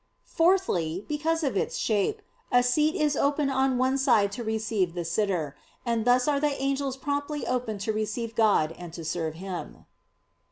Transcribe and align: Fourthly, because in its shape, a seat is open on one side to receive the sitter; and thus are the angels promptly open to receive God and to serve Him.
Fourthly, 0.25 1.05
because 1.07 1.43
in 1.43 1.55
its 1.55 1.77
shape, 1.77 2.23
a 2.51 2.63
seat 2.63 2.95
is 2.95 3.15
open 3.15 3.51
on 3.51 3.77
one 3.77 3.99
side 3.99 4.31
to 4.31 4.43
receive 4.43 4.95
the 4.95 5.05
sitter; 5.05 5.55
and 5.85 6.05
thus 6.05 6.27
are 6.27 6.39
the 6.39 6.59
angels 6.59 6.97
promptly 6.97 7.45
open 7.45 7.77
to 7.77 7.93
receive 7.93 8.33
God 8.33 8.71
and 8.79 8.91
to 8.93 9.05
serve 9.05 9.35
Him. 9.35 9.85